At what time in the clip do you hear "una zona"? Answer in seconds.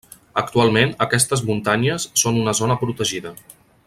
2.45-2.79